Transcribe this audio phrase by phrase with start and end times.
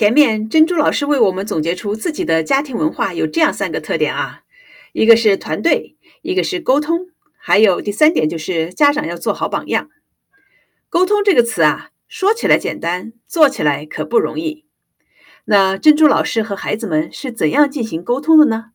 [0.00, 4.44] 前面珍珠老师为我们总结出自己的家庭文化有这样三个特点啊，
[4.94, 9.90] 一个是团队，一个是沟通，还有第三点就是家长要做好榜样。
[10.88, 14.64] 沟通这个词啊，说起来简单，做起来可不容易。
[15.44, 18.70] 那珍珠老师和孩子们是怎样进行沟通的呢？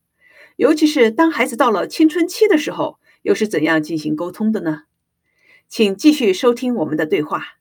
[0.57, 4.83] 尤其是当孩子到了青春期的时候，又是怎样进行沟通的呢？
[5.67, 7.55] 请继续收听我们的对话。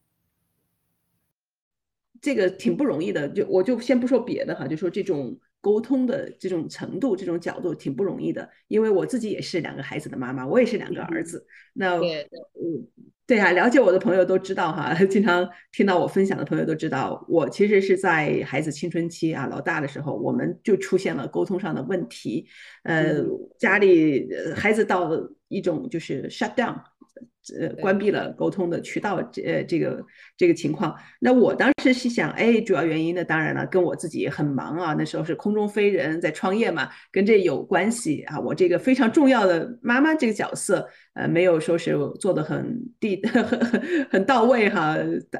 [2.24, 8.48] 这个挺不容易的，就我就先不说别的哈，就说这种沟通的这种程度、这种角度挺不容易的。
[8.66, 11.46] 因为我自己也是两个孩子的妈妈，我也是两个儿子。
[11.74, 12.88] 那嗯，
[13.26, 22.46] 对啊，了解我的朋友都知道哈， 经常听到我分享的朋友都知道，我其实是在孩子青春期啊老大的时候，我们就出现了沟通上的问题。
[22.84, 23.22] 呃，
[23.58, 25.10] 家里孩子到
[25.48, 26.74] 一种就是 shut down。
[27.58, 30.04] 呃，关闭了沟通的渠道，呃，这个
[30.36, 38.40] 这个情况，那我当时是想，哎，主要原因呢，当然了，跟我自己很忙啊，那时候是空中飞人，在创业嘛，跟这有关系啊。
[38.40, 44.96] 我这个非常重要的妈妈这个角色，呃，没有说是做的很地 很很很到位哈，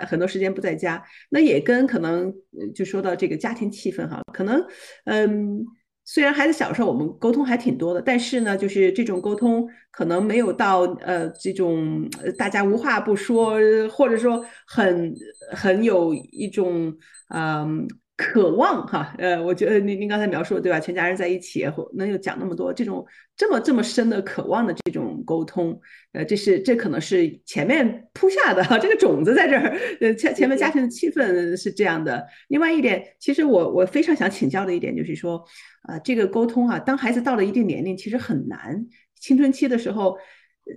[0.07, 2.33] 很多时间不在家，那也跟可能
[2.75, 4.63] 就说到这个家庭气氛哈，可能
[5.07, 5.65] 嗯。
[6.05, 13.59] 虽然孩子小时候我们沟通还挺多的，但是呢，就是这种沟通可能没有到呃这种大家无话不说，
[13.91, 15.15] 或者说很
[15.53, 16.95] 很有一种
[17.29, 17.87] 嗯。
[18.17, 20.79] 渴望哈，呃，我觉得您您刚才描述对吧？
[20.79, 23.05] 全家人在一起，能有讲那么多这种
[23.37, 25.81] 这么这么深的渴望的这种沟通，
[26.13, 32.25] 呃，这是这可能是前面铺下的哈，这个种子在这儿，呃，前前面家庭的气氛是这样的。
[32.49, 35.45] 另外一点，其实我我非常想请教的一点就是说，
[35.83, 38.87] 啊，这个沟通啊，当孩子到了一定年龄，其实很难，
[39.19, 40.17] 青春期的时候。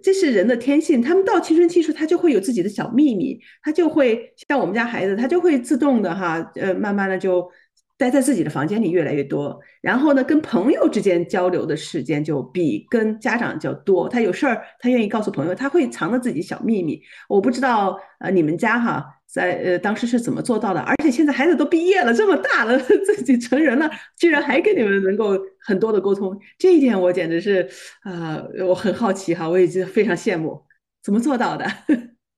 [0.04, 7.50] 这是人的天性，他们到青春期时候，他就会有自己的小秘密，他就会像我们家孩子，他就会自动的哈，呃，慢慢的就
[7.98, 17.02] 待在自己的房间里越来越多，然后呢，跟朋友之间交流的时间就比跟家长就多，他有事儿，他愿意告诉朋友，他会藏着自己小秘密。
[17.28, 19.14] 我不知道呃，你们家哈。
[19.30, 20.80] 在呃，当时是怎么做到的？
[20.80, 23.88] 而且现在孩子都毕业了，这么大了， 自己成人了，
[24.18, 27.68] 居然还跟你们能够很多的沟通，这一点我简直是
[28.04, 30.64] 啊，我很好奇哈，我已经非常羡慕，
[31.04, 31.66] 怎么做到的？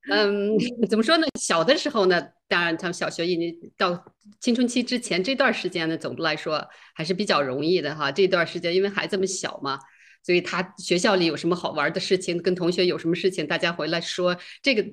[0.09, 0.57] 嗯，
[0.89, 1.27] 怎么说呢？
[1.39, 4.03] 小的时候呢，当然，他们小学一年到
[4.39, 8.11] 青春期之前这段时间呢，总的来说还是比较容易的哈。
[8.11, 9.79] 这段时间因为孩子们小嘛。
[10.21, 14.85] 所以他学校里有什么好玩的事情，跟同学有什么事情，大家回来说，这个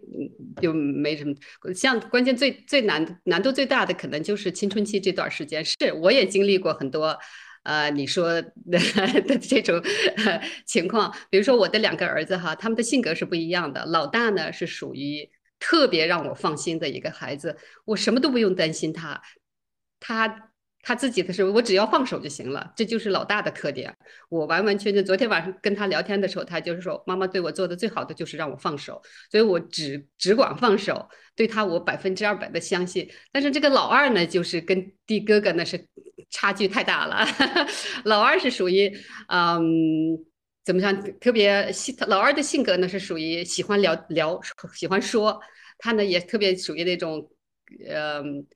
[0.62, 1.34] 就没什么。
[1.74, 5.64] 像关键最最难难度最大的，可能就是青春期这段时间。
[5.64, 7.18] 是我也经历过很多，
[7.66, 8.52] 呃，你说的
[9.42, 9.82] 这种
[10.64, 11.12] 情况。
[11.28, 13.84] 比如说我的两个儿子哈，他们的性格是不一样的。
[13.86, 15.28] 老大呢是属于
[15.58, 19.20] 特别让我放心的一个孩子，我什么都不用担心他，
[20.00, 20.50] 他。
[20.88, 23.92] 他自己的时候，我只要放手就行了，这就是老大的特点。
[24.28, 33.10] 我完完全全，昨天晚上跟他聊天的时候，他就是说，妈妈对我做的最好的就是让我放手，所以我只只管放手，对他我百分之二百的相信。
[33.32, 35.88] 但是这个老二呢，就是跟弟哥哥那是
[36.30, 37.26] 差距太大了。
[38.04, 38.90] 老二是属于，
[39.28, 39.62] 嗯，
[40.64, 41.02] 怎么讲？
[41.18, 44.40] 特别性，老二的性格呢是属于喜欢聊聊，
[44.74, 45.40] 喜欢说。
[45.78, 47.30] 他呢也特别属于那种，
[47.88, 48.46] 嗯。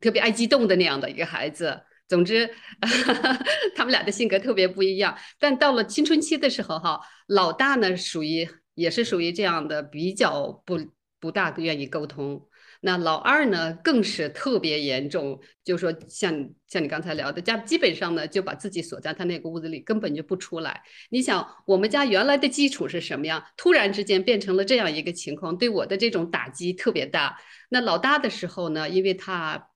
[0.00, 2.50] 特别爱激动的那样的一个孩子，总之，
[3.76, 5.16] 他们俩的性格特别不一样。
[5.38, 8.44] 但到了青春期的时候，哈，老大呢属于
[8.74, 10.80] 也是属于这样的，比较不
[11.20, 12.44] 不大愿意沟通。
[12.84, 20.82] 那老二呢更是特别严重，就是说像像你刚才聊的，家基本上呢就把自己锁在他那个屋子里，根本就不出来。
[21.10, 23.42] 你想，我们家原来的基础是什么样？
[23.56, 27.40] 突然之间变成了这样一个情况，对我的这种打击特别大。
[27.70, 29.70] 那老大的时候呢，因为他。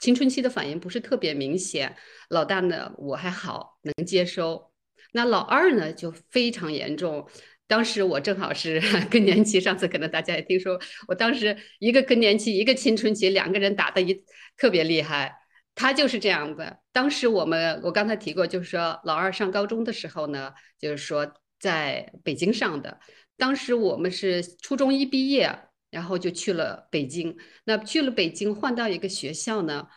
[0.00, 1.96] 青春期的反应不是特别明显，
[2.30, 4.70] 老大呢我还好能接收，
[5.10, 7.28] 那老二呢就非常严重。
[7.68, 14.24] 当时我正好是 更年期，上次可能大家也听说，我当时一个更年期，一个青春期，两个人打的一
[14.56, 15.32] 特别厉害。
[15.76, 16.80] 他就是这样的。
[16.92, 22.98] 当时我们我刚才提过，就是说老二上高中的时候呢，就是说在北京上的，
[23.36, 25.60] 当时我们是初中一毕业。
[25.90, 27.34] 然后就去了北京。
[27.64, 29.88] 那去了北京，换到一个学校呢，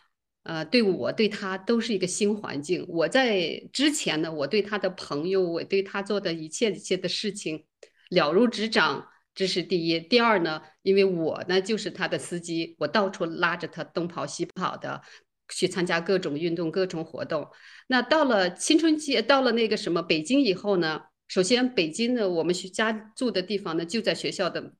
[0.44, 2.84] 呃，对我对他都是一个新环境。
[2.88, 7.64] 我在之前呢，我对他的朋友，我对他做的一切一切的事情
[8.10, 10.00] 了如指掌，这是第一。
[10.00, 15.00] 第二呢，因为我呢就是他的司机，我到处拉着他东跑西跑的
[15.48, 17.48] 去参加各种运动、各种活动。
[17.86, 24.74] 那到了青春期，到了那个什么北京以后呢，首先北京呢，我们学家住的地方呢就在学校的。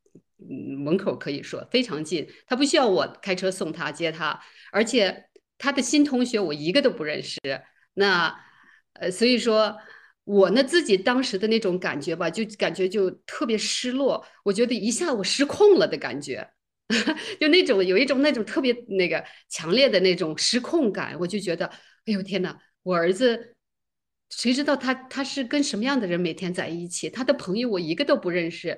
[0.84, 4.40] 门口可以说非常近，他不需要我开车送他接他，
[4.72, 5.26] 而且
[5.62, 7.38] 他的新同学我一个都不认识。
[7.94, 8.34] 那
[8.94, 9.76] 呃，所以说
[10.24, 14.26] 我呢自己当时的那种感觉吧，就感觉就特别失落。
[14.44, 16.50] 我觉得一下我失控了的感觉，
[17.40, 21.16] 就那种有一种那种特别那个强烈的那种失控感。
[21.20, 21.66] 我就觉得，
[22.06, 23.54] 哎呦天哪，我儿子。
[24.34, 27.10] 谁知道他他是跟什么样的人每天在一起？
[27.10, 28.70] 他的朋友我一个都不认识，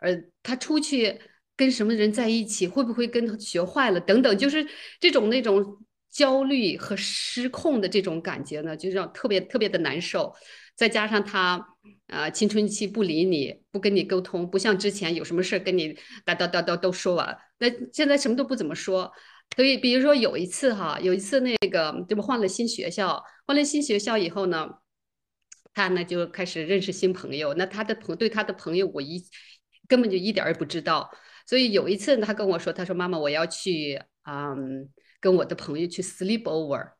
[0.00, 0.12] 呃，
[0.42, 1.20] 他出去
[1.56, 2.66] 跟什么人在一起？
[2.66, 4.00] 会不会跟他学坏了？
[4.00, 4.66] 等等，就是
[4.98, 5.78] 这种那种
[6.16, 10.34] 焦虑和失控的这种感觉呢，就让特别特别的难受。
[10.74, 11.74] 再加上他
[12.06, 15.92] 啊，青春期不理你，不跟你沟通，不像之前有什么事跟你
[16.24, 19.12] 叨叨叨叨都说完，那现在什么都不怎么说。
[19.54, 24.68] 所以，比如说有一次哈，有一次那个这不换了新学校，换了新学校以后呢。
[25.78, 29.22] 他呢就开始认识新朋友，那他的朋对他的朋友我一
[29.86, 31.10] 根本就一点儿也不知道，
[31.46, 34.88] 所以有一次他跟我说，他说妈妈我要去嗯
[35.20, 36.90] 跟我的朋友去 sleep over，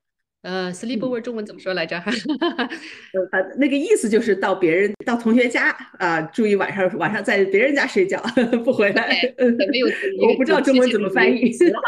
[0.42, 2.00] 呃 sleep over 中文怎么说来着？
[2.00, 2.10] 哈
[3.32, 8.22] 呃那个意思就是到别人到同学家啊，住一晚上晚上在别人家睡觉
[8.64, 9.08] 不回来，
[9.70, 9.86] 没有
[10.28, 11.80] 我不知道中文怎么翻译哈。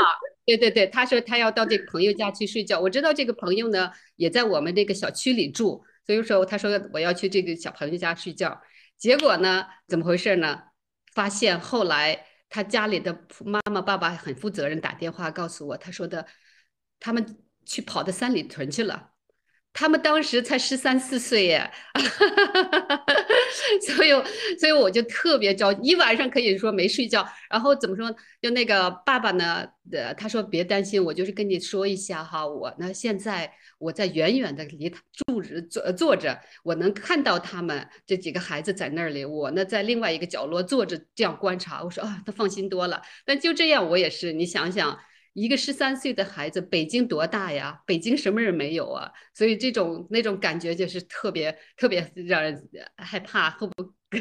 [0.44, 5.82] 对对对，他说他要到这个朋友家去睡觉，我知道这个朋友呢也在我们这个小区里住。
[6.06, 8.58] 所以说，他说我要去这个小朋友家睡觉，
[8.96, 10.58] 结果呢，怎么回事呢？
[11.14, 16.26] 发现后来他家里的妈妈爸爸很负责任，打电话告诉我，他说的
[16.98, 19.10] 他们去跑到三里屯去了。
[19.74, 21.70] 他们当时才十三四岁耶，
[23.86, 24.10] 所以
[24.58, 27.24] 所以我就特别着急一晚上可以说没睡觉。
[27.48, 28.10] 然后怎么说？
[28.40, 29.68] 就那个爸爸呢？
[29.92, 32.44] 呃，他说别担心，我就是跟你说一下哈。
[32.44, 39.24] 我呢现在我在远远的离他住着坐坐着，我能看到他们这几个孩子在那里。
[39.24, 41.82] 我呢在另外一个角落坐着这样观察。
[41.82, 43.00] 我说啊，他放心多了。
[43.24, 44.32] 但就这样，我也是。
[44.32, 44.98] 你想想。
[45.34, 47.80] 一个十三岁的孩子，北京多大呀？
[47.86, 49.08] 北京什么人没有啊？
[49.34, 53.68] 所以这种那种感觉就是特别特别让人害怕，后
[54.10, 54.18] 不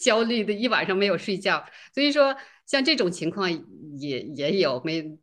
[0.00, 1.64] 焦虑的一晚上没有睡觉。
[1.94, 2.34] 所以说，
[2.66, 3.48] 像这种情况
[4.00, 5.16] 也也有没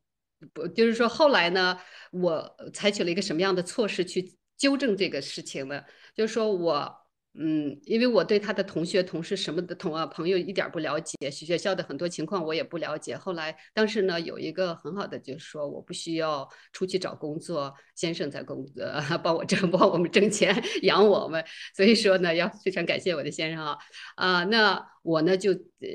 [0.53, 1.77] 不，就是说后来呢，
[2.11, 5.83] 我采取了一个什么样的措施去纠正这个事情呢？
[6.15, 6.95] 就是说我。
[7.39, 13.15] 嗯，因为我对他的同学、同事什么的同啊朋友一点不了解，学校的很多情况我也不了解。
[13.15, 18.83] 后来当时呢，有一个很好的就是说，我不需要出去找工作，先生在工作
[19.23, 21.45] 帮我挣， 帮我们挣钱养我们。
[21.75, 23.77] 所以说呢，要非常感谢我的先生啊
[24.15, 25.87] 啊，那我呢就呃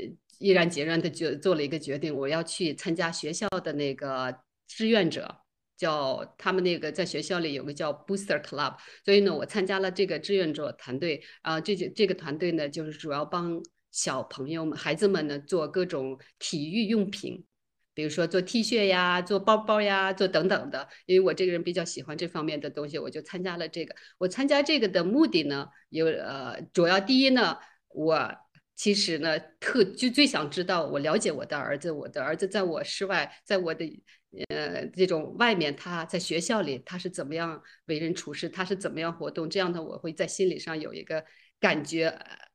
[0.45, 5.41] 毅然决然的就做了一个决定，我要去参加学校的那个志愿者。
[5.77, 13.61] 叫他们那个在学校里有个叫 Booster Club，所以呢，我参加了这个志愿者团队啊，这就这个团队呢，就是主要帮
[13.91, 17.45] 小朋友们、孩子们呢做各种体育用品，
[17.93, 20.89] 比如说做 T 恤呀、做包包呀、做等等的。
[21.07, 23.97] 因为我这个人比较喜欢这方面的东西，我就参加了这个。
[24.19, 27.59] 我参加这个的目的呢，有呃，主要第一呢，
[27.89, 28.44] 我。
[28.77, 34.03] 其实呢，特就最想知道，我了解我的儿子，我的儿子在我室外，在我的
[34.49, 41.25] 呃这种外面，他在学校里他是怎么样为人处事，他是怎么样活动，这样的我会在心理上有一个
[41.61, 42.13] 感觉，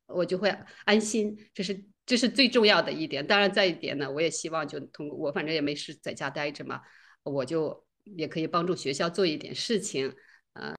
[0.08, 3.26] 我就会安心，这是这是最重要的一点。
[3.26, 6.82] 当然再一点呢，我也希望就通过我反正也没事在家待着嘛，
[7.24, 10.14] 我就也可以帮助学校做一点事情。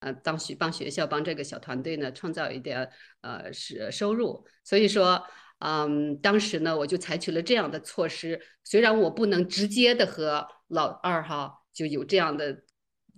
[0.00, 2.88] 呃，当学帮学校帮这个小团队呢创造一点
[3.22, 5.22] 呃是收入，所以说，
[5.60, 8.40] 嗯，当时呢我就采取了这样的措施。
[8.64, 12.62] 虽然我不能直接的和老二哈就有这样的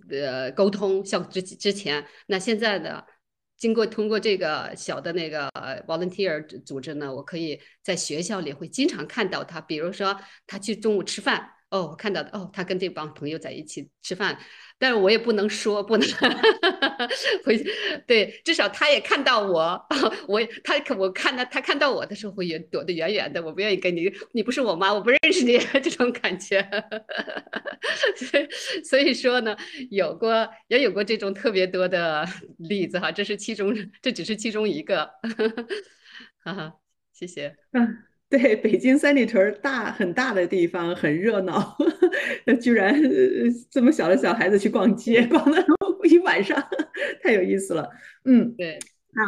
[0.09, 3.03] 呃沟通，像之之前，那现在呢，
[3.57, 5.49] 经过通过这个小的那个
[5.87, 11.49] volunteer 组织呢，我可以在学校里会经常看到他，比如说他去中午吃饭。
[11.73, 14.37] 哦，我看到的哦，他跟这帮朋友在一起吃饭，
[14.77, 16.07] 但是我也不能说，不能
[17.43, 17.65] 回去。
[18.05, 19.83] 对，至少他也看到我，
[20.29, 26.61] 我他我看到他看到我的时候会远躲得远远的，我不愿意跟你，你不是我妈，我不认识你 这种感觉。
[28.15, 28.47] 所以
[28.83, 29.57] 所以说呢，
[29.89, 32.23] 有过也有过这种特别多的
[32.59, 35.09] 例子哈，这是其中，这只是其中一个。
[36.43, 36.73] 哈哈，
[37.11, 37.55] 谢谢。
[37.71, 38.12] 嗯。
[38.33, 41.77] 对，北京三里屯大很大的地方很热闹，
[42.47, 42.99] 那居然
[43.69, 45.63] 这么小的小孩子去逛街， 逛了
[46.05, 46.59] 一晚上，
[47.21, 47.87] 太有意思了。
[48.25, 48.73] 嗯，对，
[49.13, 49.21] 啊，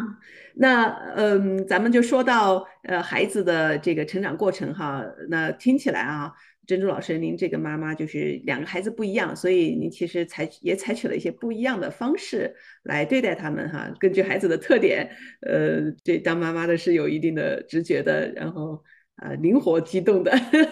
[0.56, 0.86] 那
[1.16, 6.34] 嗯，咱们就说到呃孩子的这个成长过程哈，那听起来啊，
[6.66, 15.08] 珍珠老师您这个妈妈就是两个孩子不一样，所以您其实采也采取了一些不一样的方式来对待他们哈，根据孩子的特点，
[15.42, 18.84] 呃，这当妈妈的是有一定的直觉的，然后。
[19.18, 20.32] 啊，灵活机动的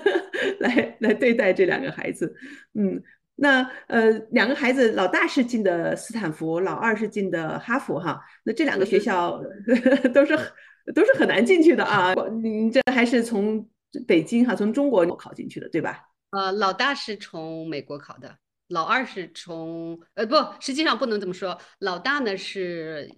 [0.60, 2.36] 来来对待这两个孩子，
[2.74, 3.02] 嗯，
[3.36, 8.22] 那呃，两个孩子，老大是进的斯坦福，老二是进的哈佛哈。
[8.44, 9.42] 那这两个学校
[10.14, 10.38] 都是
[10.94, 12.14] 都是很难进去的啊。
[12.42, 13.66] 您这还是从
[14.06, 16.02] 北京哈，从中国考进去的，对吧？
[16.32, 18.36] 呃，老大是从美国考的，
[18.68, 21.58] 老二是从呃不，实际上不能这么说。
[21.80, 23.10] 老大呢是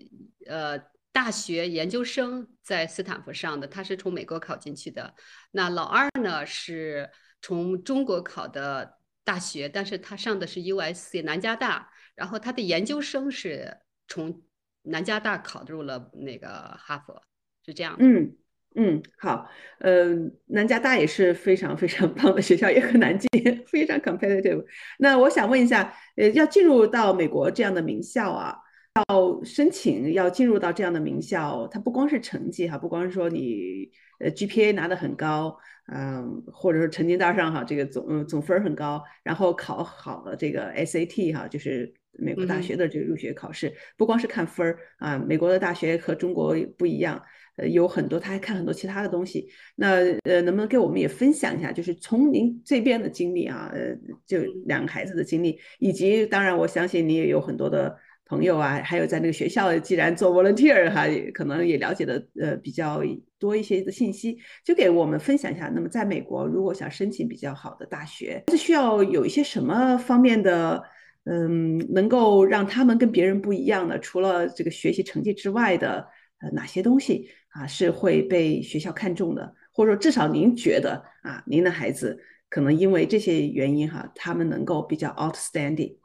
[0.47, 0.77] 呃
[1.15, 5.15] 大学研究生在斯坦福上的，他是从美国考进去的。
[5.51, 7.09] 那老二呢是
[7.41, 8.97] 从中国考的。
[9.27, 13.75] 大学，但是他上的是 U.S.C 南加大，然后他的研究生是
[14.07, 14.43] 从
[14.83, 17.19] 南加大考入了那个哈佛，
[17.65, 17.95] 是这样。
[17.97, 18.37] 嗯
[18.75, 20.13] 嗯，好，呃，
[20.45, 23.27] 南加大也是非常非常棒的学校，也很难进，
[23.65, 24.63] 非常 competitive。
[24.99, 28.55] 那我想问一下，呃，要进入到美国这样的名校啊，
[28.95, 35.57] 要申请要进入到这样的名校，它不光是成绩哈，不光是说你呃 GPA 拿的很高。
[35.87, 47.21] 嗯，或者说成绩单上哈，这个总总分很高，然后考好了这个 SAT 哈，就是美国大学的这个入学考试，不光是看分儿啊，美国的大学和中国不一样，
[47.57, 49.47] 呃，有很多他还看很多其他的东西。
[49.75, 57.95] 那呃，能不能给我们也分享一下，就是从您这边的经历啊，呃，就两个孩子的经历，以及当然我相信你也有很多的。
[58.27, 63.03] 朋友啊，还有在那个学校，既然做 volunteer 哈，可能也了解的呃比较
[63.37, 65.69] 多一些的信息，就给我们分享一下。
[65.69, 70.81] 那么在美国，如果想申请比较好的大学，是需要有一些什么方面的，
[71.25, 73.99] 嗯，能够让他们跟别人不一样的？
[73.99, 76.07] 除了这个学习成绩之外的，
[76.39, 79.53] 呃，哪些东西啊是会被学校看中的？
[79.71, 85.97] 或者说至少您觉得啊，您的孩子可能因为这些原因哈，他们能够比较 outstanding。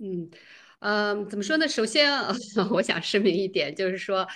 [0.00, 0.28] 嗯。
[0.80, 1.68] 嗯，怎么说呢？
[1.68, 2.10] 首先，
[2.72, 4.26] 我想声明一点，就是说，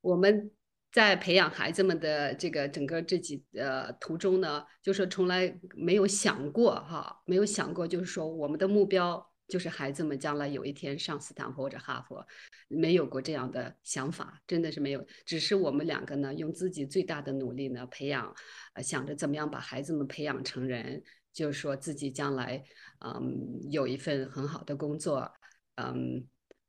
[0.00, 0.50] 我们
[0.90, 12.26] 在培养孩子们的这个整个这几呃途中呢，就是从来没有想过哈，没有想过，就是说我们的目标就是孩子们将来有一天上斯坦福或者哈佛，
[12.68, 15.06] 没有过这样的想法，真的是没有。
[15.26, 18.34] 只是我们两个呢，用自己最大的努力呢，培养，
[18.72, 22.64] 呃，想着怎么样把孩子们培养成人，就是说自己将来
[23.04, 25.30] 嗯有一份很好的工作。
[25.76, 26.26] 嗯，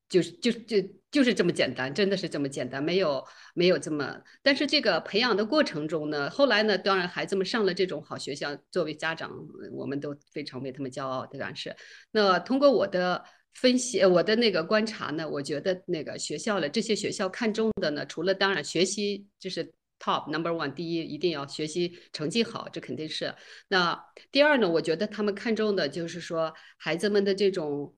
[0.10, 0.78] 就是就就
[1.12, 4.22] 就是这么简单，真的是这么简单，没有没有这么。
[4.42, 9.32] 但是这个培养的过程中呢，后来呢，当然孩子们上了这种好学校，作为家长，
[9.72, 11.76] 我们都非常为他们骄傲，当然是。
[12.12, 23.34] 那通过我的分析，我的那个观察呢，我觉得那个学校的这些学校看中的呢，除了当然学习就是 top number one，第一一定要学习成绩好，这肯定是。
[23.70, 27.96] 那第二呢，我觉得他们看中的就是说孩子们的这种。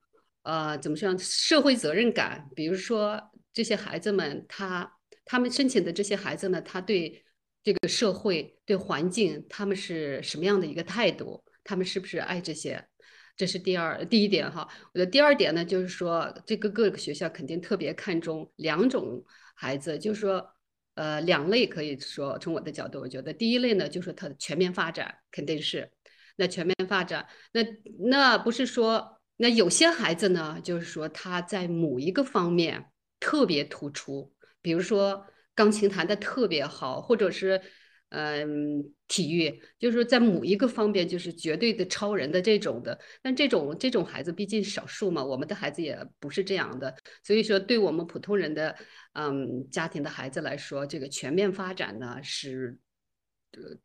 [0.48, 1.14] 呃，怎么说？
[1.18, 4.90] 社会责任感，比如说这些孩子们，他
[5.26, 7.26] 他们申请的这些孩子呢，他对
[7.62, 11.44] 这个社会、对环境，他们是什么样的一个态度？
[11.66, 12.88] 他们是不是爱这些？
[13.36, 14.66] 这是第二第一点哈。
[14.94, 20.50] 我的第二点呢，就是说这个各个学校肯定特别看重两种孩子，就是说，
[20.96, 25.92] 呃，两类可以说，从我的角度，我觉得第一类呢，就是他的全面发展，肯定是
[26.38, 27.62] 那全面发展，那
[28.10, 29.17] 那不是说。
[29.38, 32.86] 那有些孩子呢，就是说他在某一个方面
[33.20, 37.62] 特别突出，比如说钢琴弹的特别好，或者是
[38.10, 43.00] 嗯体育，就是在某一个方面就是绝对的超人的这种的。
[43.22, 48.76] 但这种这种孩子毕竟少数嘛，我们的孩子也不是这样的，所以说对我们普通人的
[49.14, 52.78] 嗯家庭的孩子来说，这个全面发展呢是。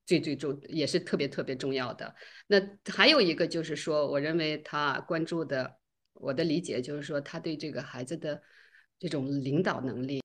[0.04, 2.14] 最最重也是特别特别重要的。
[2.46, 5.78] 那还有一个就是说，我认为他关注的，
[6.14, 8.42] 我的理解就是说，他对这个孩子的
[8.98, 10.20] 这种领导能力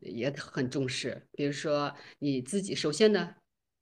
[0.00, 1.26] 也很重视。
[1.32, 3.34] 比如说你自己，首先呢，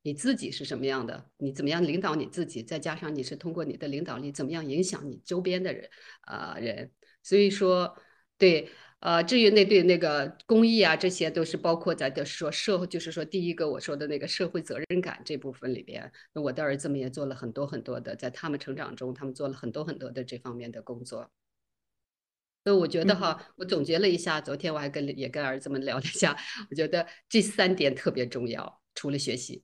[0.02, 5.88] 你自己是什么样的，你怎么样领导你自己，再加上你是通过你的领导力怎么样影响你周边的人
[6.22, 6.92] 啊人。
[7.22, 7.96] 所以说，
[8.38, 8.70] 对。
[9.04, 21.30] 呃，至于那对那个公益啊，这些都是包括在的说社会，就是说第一个我说的那个社会责任感这部分里边，那我的儿子们也做了很多很多的，在他们成长中，他们做了很多很多的这方面的工作。
[22.64, 26.34] 所以我觉得哈，我总结了一下，昨天我还跟也跟儿子们聊了一下，
[26.70, 29.62] 我觉得这三点特别重要，除了学习。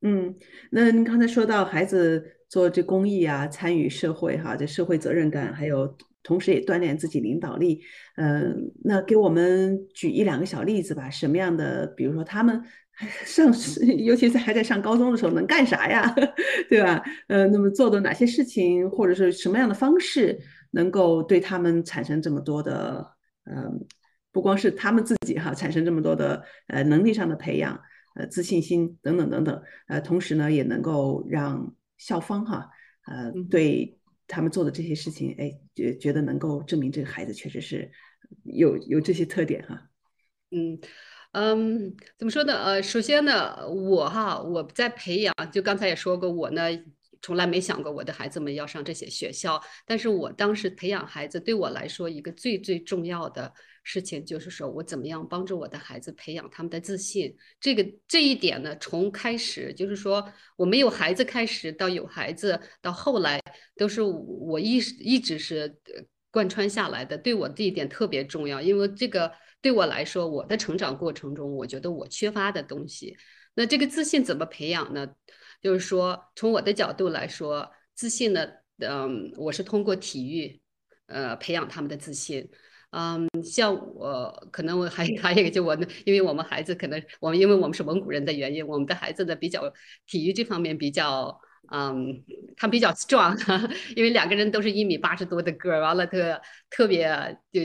[0.00, 0.34] 嗯，
[0.70, 5.94] 那您刚才说到孩子做这公益啊，参与社会哈，这社会责任感还有。
[6.24, 7.80] 同时也锻炼自己领导力，
[8.16, 11.08] 嗯，那给我们举一两个小例子吧。
[11.10, 12.60] 什么样的，比如说他们
[13.26, 13.52] 上，
[13.98, 16.12] 尤其是还在上高中的时候，能干啥呀？
[16.70, 17.04] 对吧？
[17.28, 20.40] 呃，那么做的哪些事情，或者是什么样的方式，
[20.70, 23.06] 能够对他们产生这么多的，
[23.44, 23.86] 嗯，
[24.32, 27.78] 不光是他们自己哈，产生这么多的呃能力上的培养，
[28.16, 32.70] 呃，自信心等等等等，呃，同时呢，也能够让校方哈，
[33.06, 33.98] 呃，对。
[34.26, 37.90] 他们做的这些事情，哎，觉觉得能够证明这个孩子确实是
[38.44, 39.90] 有有这些特点哈。
[40.50, 40.78] 嗯
[41.32, 42.62] 嗯，怎么说呢？
[42.62, 46.62] 呃，首先呢，我哈我在培养，就刚才也说过，我呢。
[47.24, 53.50] 从来没想过我的孩子们要上这些学校，但是我当时培养孩子对我来说，一个最最重要的
[53.82, 57.34] 事情就是说我怎么样帮助我的孩子培养他们的自信。
[57.58, 60.22] 这个这一点呢，从开始就是说
[60.54, 63.40] 我没有孩子开始到有孩子到后来，
[63.78, 65.74] 都是我一一直是
[66.30, 67.16] 贯穿下来的。
[67.16, 73.16] 对我这一点特别重要，因为这个对我来说，我的成长过程中，我觉得我缺乏的东西。
[73.54, 75.08] 那这个自信怎么培养呢？
[75.64, 78.46] 就是说，从我的角度来说，自信呢，
[78.80, 80.60] 嗯，我是通过体育，
[81.06, 82.46] 呃，培养他们的自信。
[82.90, 89.72] 嗯，像我可能我还还有一个，就我，因为我们孩子可能我们因为我们是蒙古人的原因，我们的孩子呢比较
[90.06, 91.40] 体育这方面比较。
[91.72, 92.22] 嗯，
[92.58, 93.34] 他比较 strong，
[93.96, 97.08] 因为两个人都是一米八十多的个儿，完了特特别
[97.50, 97.62] 就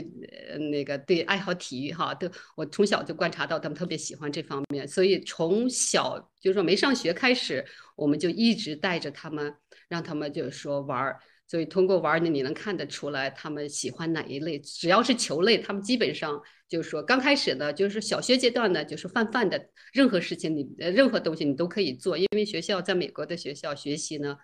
[0.70, 2.26] 那个对爱好体育哈，都
[2.56, 7.62] 我从小就观察到他们特别喜欢这方面，所以从小就是说没上学开始，
[8.00, 9.54] 我们就一直带着他们，
[9.88, 11.20] 让他们就是说玩儿。
[11.46, 14.58] 所以通过玩儿呢，你能看得出来他们喜欢哪一类。
[14.60, 22.16] 只要是球类，他们基本上就是说刚开始呢，就是小学阶段呢，就是泛泛的，任何事情你任何东西你都可以做。
[22.16, 24.36] 因为学校在美国的学校学习呢，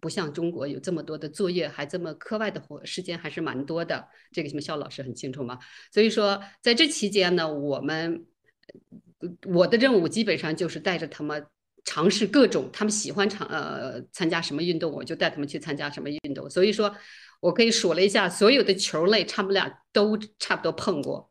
[0.00, 4.08] 不像中国有这么多的作业，还这么课外的活时间还是蛮多的。
[4.32, 5.58] 这个什么肖老师很清楚嘛？
[5.92, 8.24] 所以说在这期间呢，我们
[9.46, 11.46] 我的任务基本上就是带着他们。
[11.86, 16.50] 尝试各种他们喜欢尝呃参加什么运动，我就带他们去参加什么运动。
[16.50, 16.94] 所以说，
[17.40, 21.30] 我可以数了一下，所有的球类，他们俩都差不多碰过，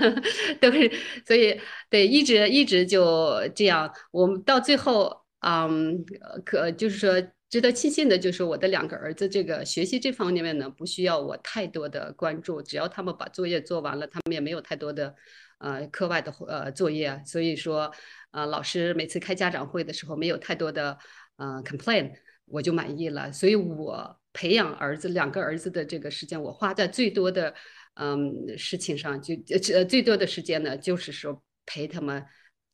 [0.60, 0.90] 都是。
[1.26, 3.92] 所以对，一直一直就这样。
[4.12, 6.04] 我们到最后，嗯，
[6.44, 15.14] 可就是说值得庆幸的，就是我的两个儿子这个学习这方面呢，不需要我太多的关注，只要他们把作业做完了，他们也没有太多的
[15.58, 17.92] 呃课外的呃作业，所以说。
[18.30, 20.98] 呃，老师每次开家长会的时候没有太多的
[21.36, 22.12] 呃 complain，
[22.44, 23.32] 我就满意了。
[23.32, 27.54] 所以我培养儿子两个儿子的这个时间，我花在最多的
[27.94, 29.34] 嗯事情上，就
[29.74, 32.22] 呃最多的时间呢，就是说陪他们。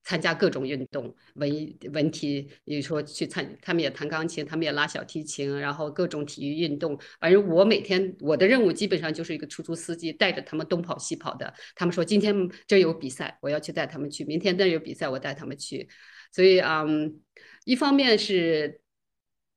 [0.05, 1.51] 参加各种运动，文
[1.93, 6.99] 文体，比如说去参，他们也弹钢琴，他们也拉小提琴，然后各种体育运动。
[7.19, 11.53] 反正我每天我的任务基本上就是一个出租司机，带着他们东跑西跑的。
[11.75, 15.89] 他们说今天这有比赛，我要去带他们去；明天那有比赛，我带他们去。
[16.31, 17.21] 所以，嗯，
[17.65, 18.83] 一方面是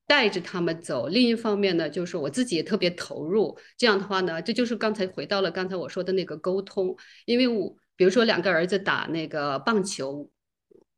[0.05, 3.59] 带着他们走，另一方面呢，就是我自己也特别投入。
[3.77, 10.31] 这样的话呢，这就是刚才回到了刚才我说的那个沟通，因为我比如说两个儿子打那个棒球。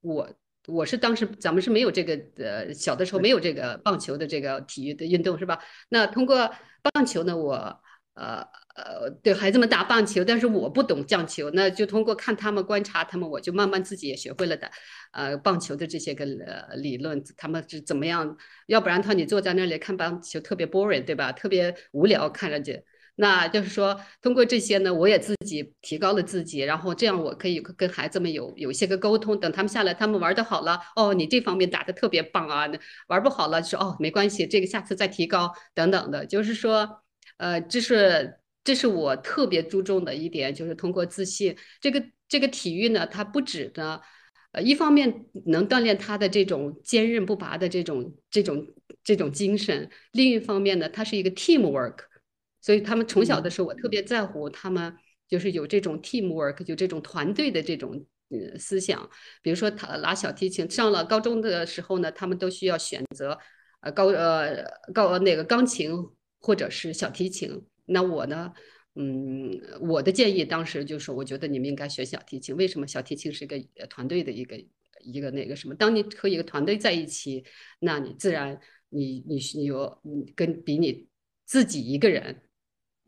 [0.02, 0.30] 我
[0.68, 5.60] 我是当时咱们是没有这个呃小的时候没有这个棒球的这个体育的运动是吧？
[5.90, 6.50] 那通过
[6.94, 7.82] 棒球呢，我
[8.14, 14.70] 呃呃对孩子们打棒球，但是我不懂将球，那就通过看他们观察他们，我就慢慢自己也学会了的
[15.12, 18.38] 呃棒球的这些个呃理论，他们是怎么样？
[18.68, 21.32] 要不然的话，你坐在那里看棒球特别 boring 对吧？
[21.32, 22.84] 特别无聊，看着去。
[23.22, 29.38] 那就是说，通过这些呢，我也自己提高了自己，然后这样我可以跟孩子们有有些个沟通。
[29.38, 32.66] 等他们下来，他们玩的好了，哦，你这方面打的特别棒啊！
[33.10, 36.26] 玩不好了，说哦，没关系，这个下次再提高等等的。
[36.26, 37.02] 就是说，
[37.36, 41.58] 呃，这是这是我特别注重的一点，就是通过自信。
[41.82, 44.00] 这个这个体育呢，它不止呢，
[44.54, 48.66] 呃，一方面能锻炼他的这种坚韧不拔的这种这种
[49.04, 52.08] 这种精神，另一方面呢，它是一个 teamwork。
[52.62, 54.94] 所以他们从小的时候，我特别在乎他们，
[55.28, 59.10] 就是有这种 teamwork，就这种团队的这种呃思想。
[59.42, 63.38] 比如说他拉小提琴，上了高中的时候呢，他们都需要选择
[63.82, 65.92] 呃高呃高那个钢琴
[66.40, 67.66] 或者是小提琴。
[67.86, 68.52] 那我呢，
[68.96, 72.56] 嗯，我的建议当时就是，我觉得你们应该学小提琴。
[72.56, 72.86] 为什么？
[72.86, 74.62] 小提琴是一个团队的一个
[75.02, 75.74] 一个那个什么？
[75.76, 77.46] 当你和一个团队在一起，
[77.80, 81.08] 那你自然你你你有你跟比你
[81.46, 82.42] 自己一个人。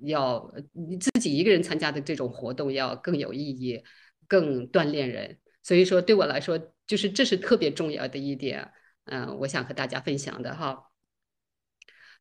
[0.04, 3.84] 要你自己一个人参加的这种活动要更有意义，
[4.28, 5.38] 更锻炼人。
[5.64, 8.72] 所以说，对我来说，就是这是特别重要的一点。
[9.06, 10.92] 嗯，我想和大家分享的哈。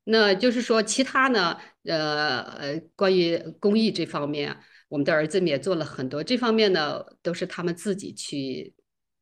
[0.04, 4.56] 那就是说，其他呢，呃呃，关于公益这方面，
[4.88, 6.24] 我们的儿子们也做了很多。
[6.24, 8.74] 这方面呢，都是他们自己去。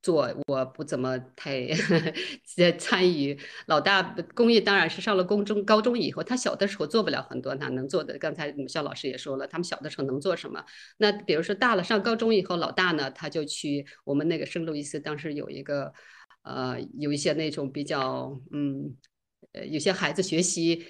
[0.09, 1.69] 做我不怎么太
[2.57, 3.39] 在参与。
[3.67, 4.03] 老大
[4.35, 8.17] 公益当然是上了高中，高中以后他小的时候做不了很多，他能做的。
[8.17, 10.65] 刚才肖老师也说了，他们小的时候能做什么？
[10.97, 15.93] 那比如说大了上高中以后，老大呢他就去我们那个圣路易斯，当时有一个
[16.43, 18.97] 呃有一些那种比较嗯
[19.53, 20.87] 呃有些孩子学习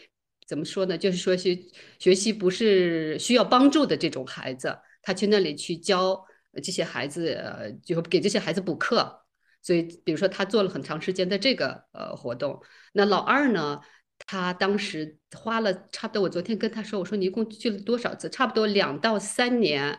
[0.47, 0.97] 怎么说呢？
[0.97, 1.59] 就是说学
[1.99, 6.25] 学习不是需要帮助的这种孩子，他去那里去教
[6.63, 9.25] 这些孩子，呃，就给这些孩子补课。
[9.63, 12.63] 所以，比如说他做了很长时间的这个呃活动。
[12.93, 13.81] 那老二呢，
[14.27, 18.31] 他当时花了差不多，我昨天跟他说，我说你一共去了多少次？
[18.31, 19.99] 差不多两到三年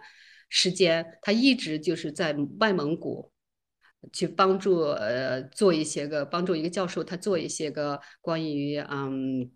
[0.49, 3.31] 时间，他一直就是在外蒙古。
[4.13, 9.51] 去帮助呃做一些个帮助一个教授，他做一些个关于嗯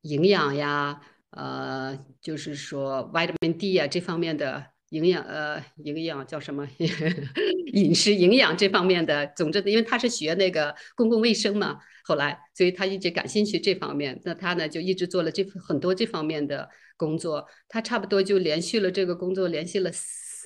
[0.00, 0.98] 营养呀，
[1.32, 6.68] 呃就是说 vitamin D 呀这方面的营养呃营养叫什么
[7.72, 19.90] 饮食营养这方面的，总之因为他是学那个公共卫生嘛，后来所以他一直感兴趣这方面，那他呢就一直做了这很多这方面的工作，他差不多就连续了这个工作连续了。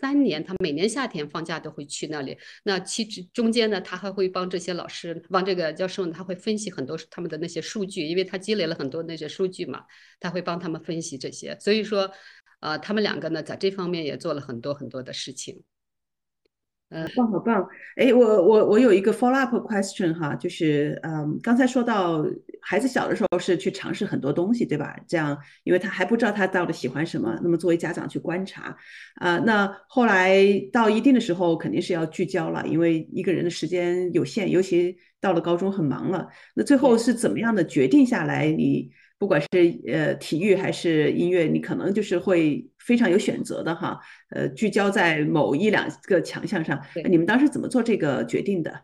[0.02, 2.36] 三年，他每年夏天放假都会去那里。
[2.64, 9.84] 那其实中间呢，他还会帮这些老师，帮这个教授，他会分析很多他们的那些数据，因为他积累了很多那些数据嘛，
[10.18, 11.56] 他会帮他们分析这些。
[11.60, 12.10] 所以说，
[12.62, 15.62] 呃，他们两个呢，在这方面也做了很多很多的事情。
[16.90, 17.66] 嗯，棒，好棒！
[17.96, 22.24] 哎，我我我有一个 follow up question 哈，就是嗯，刚才说到
[22.60, 24.94] 孩子小的时候是去尝试很多东西，对吧？
[25.08, 28.76] 这样，因为他还不知道他到底喜欢什么，那么作为家长去观察，
[29.16, 38.52] 啊，那后来到一定的时候肯定是要聚焦了，因为一个人的时间有限，尤其到了高中很忙了，那最后是怎么样的决定下来？
[38.52, 38.92] 你？
[39.22, 39.46] 不管是
[39.86, 46.84] 呃体育还是音乐，你可能就是会非常有选择的哈，呃，聚焦在某一两个强项上。
[47.08, 48.82] 你们当时怎么做这个决定的？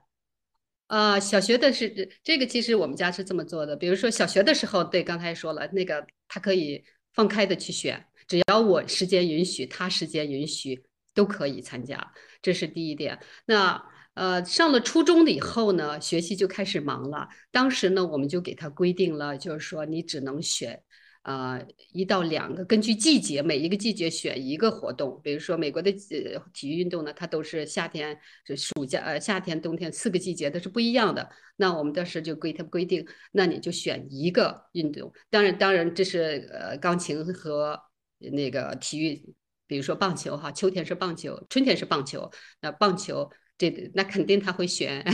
[0.86, 3.74] 啊，小学的是这个，其实我们家是这么做的。
[3.74, 10.80] 比如说小学的时候，对，刚才说了，那个他可以放开的去选，只要我时间允许，他时间允许，
[11.14, 13.18] 都可以参加，这是第一点。
[13.44, 13.82] 那。
[14.18, 17.28] 呃，上了初中了以后呢，学习就开始忙了。
[17.52, 20.82] 当时呢，我们就给他规定了，就是说你只能选，
[21.22, 25.20] 呃，一到两个，根据季节，每一个季节选一个活动。
[25.22, 28.18] 比如说美国的呃体育运动呢，它都是夏天、
[28.56, 31.30] 暑假、呃夏天、冬天四个季节都是不一样的。
[31.54, 35.12] 那我们当时就规他规定，那你就选一个运动。
[35.30, 37.80] 当然，当然这是呃钢琴和
[38.18, 39.34] 那个体育，
[39.68, 42.28] 比如说棒球哈，秋天是棒球，春天是棒球。
[42.60, 43.30] 那棒球。
[43.58, 45.04] 这那肯定他会选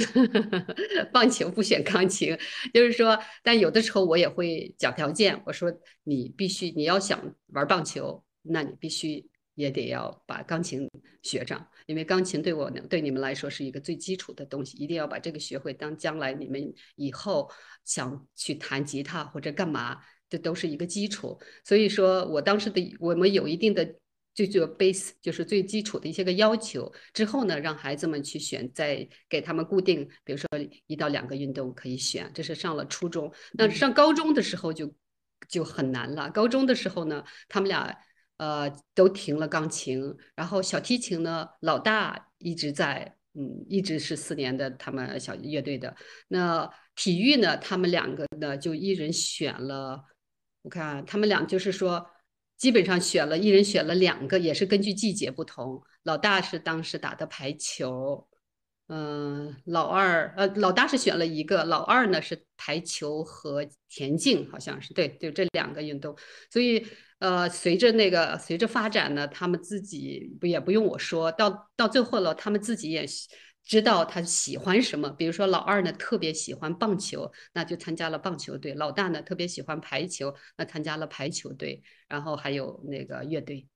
[1.11, 2.39] 棒球，不选钢琴。
[2.75, 10.87] 就是说，但有的时候我也会讲条件，我说你必须你要想玩棒球，那你必须也得要把钢琴
[11.23, 15.73] 学上，因为钢琴对我对你们来说是一个最基础的东西，一定要把这个学会。
[15.73, 17.51] 当将来你们以后
[17.85, 21.41] 想去弹吉他或者干嘛，这都是一个基础。
[21.65, 23.97] 所以说我当时的我们有一定的。
[24.35, 30.49] 就做 base 就是最基础的一些个要求，之后呢，让孩子们去选，再给他们固定，比如说
[30.87, 32.29] 一到两个运动可以选。
[32.35, 34.93] 这是上了初中，那上高中的时候就
[35.49, 36.29] 就很难了。
[36.31, 37.97] 高中的时候呢，他们俩
[38.39, 40.03] 呃都停了钢琴，
[40.35, 45.95] 然后小提琴呢，老大一直在，嗯，一直是四年的他们小乐队的。
[46.27, 50.05] 那体育呢，他们两个呢就一人选了，
[50.63, 52.11] 我看他们俩就是说。
[52.65, 55.83] 基本上选了一人选了两个，也是根据季节不同。
[56.05, 58.27] 老大是当时打的排球，
[58.89, 66.17] 嗯，老二呃老大是选了一个，老二呢是排球和田径，好像是对，就这两个运动。
[66.51, 66.87] 所以
[67.19, 73.05] 呃，随着那个随着发展呢，他们自己不也不用我说到到最后了，他们自己也。
[73.65, 81.83] 知道他喜欢什么，比如说老二呢特别喜欢棒球，那就参加了棒球队；老大呢特别喜欢排球，那参加了排球队。
[82.07, 83.67] 然后还有那个乐队，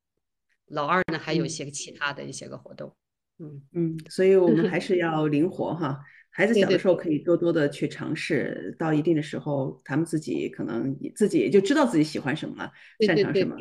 [0.66, 2.94] 老二呢还有一些其他的一些个活动。
[3.38, 5.98] 嗯嗯，所以我们 还是要灵活哈。
[6.30, 12.70] 孩子小的时候可以多多的去尝试，到一定的时候，他们自己可能自己也就知道自己喜欢什么了，
[13.06, 13.56] 擅长什么。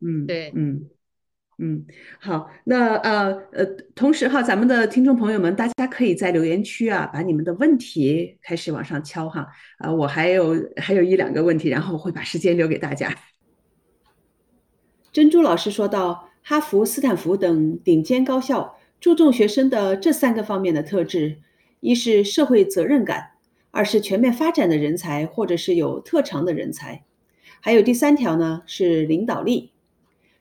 [0.00, 0.88] 嗯，对，嗯。
[1.62, 1.84] 嗯，
[2.18, 9.46] 好，那呃呃，同时哈，咱们的听众朋友们，大家可以在留言区啊，把你们的问题开始往上敲哈，
[9.76, 13.14] 啊，我还有还有一两个问题，然后会把时间留给大家。
[15.12, 21.40] 珍珠老师说到，哈佛、斯坦福等顶尖高校注重学生的这三个方面的特质：
[21.80, 23.32] 一是社会责任感，
[23.70, 27.04] 二是全面发展的人才或者是有特长的人才，
[27.60, 29.72] 还有第三条呢是领导力。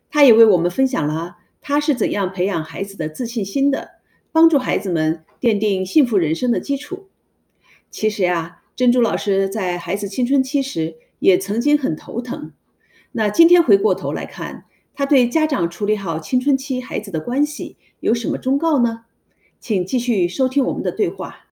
[0.10, 3.92] 他也为我们分享了他是怎样培养孩子的自信心的，
[4.32, 7.10] 帮助孩子们奠定幸福人生的基础。
[7.92, 12.54] 其实呀，珍珠老师在孩子青春期时也曾经很头疼。
[13.12, 19.06] 那今天回过头来看，他对家长处理好青春期孩子的关系有什么忠告呢？
[19.60, 21.49] 请继续收听我们的对话。